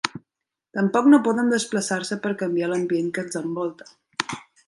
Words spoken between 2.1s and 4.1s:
per canviar l'ambient que els envolta.